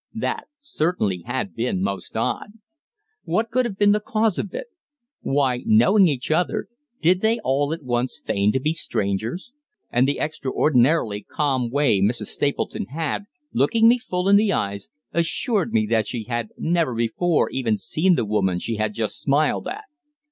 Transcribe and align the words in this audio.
That, 0.15 0.45
certainly, 0.59 1.21
had 1.27 1.53
been 1.53 1.83
most 1.83 2.17
odd. 2.17 2.53
What 3.23 3.51
could 3.51 3.65
have 3.65 3.77
been 3.77 3.91
the 3.91 3.99
cause 3.99 4.39
of 4.39 4.51
it? 4.51 4.65
Why, 5.19 5.61
knowing 5.63 6.07
each 6.07 6.31
other, 6.31 6.69
did 7.03 7.21
they 7.21 7.37
all 7.43 7.71
at 7.71 7.83
once 7.83 8.17
feign 8.25 8.51
to 8.53 8.59
be 8.59 8.73
strangers? 8.73 9.53
And 9.91 10.07
the 10.07 10.17
extraordinarily 10.19 11.21
calm 11.21 11.69
way 11.69 12.01
Mrs. 12.01 12.29
Stapleton 12.33 12.87
had, 12.87 13.25
looking 13.53 13.87
me 13.87 13.99
full 13.99 14.27
in 14.27 14.37
the 14.37 14.51
eyes, 14.51 14.89
assured 15.13 15.71
me 15.71 15.85
that 15.91 16.07
she 16.07 16.23
had 16.23 16.49
never 16.57 16.95
before 16.95 17.51
even 17.51 17.77
seen 17.77 18.15
the 18.15 18.25
woman 18.25 18.57
she 18.57 18.77
had 18.77 18.95
just 18.95 19.19
smiled 19.21 19.67
at. 19.67 19.83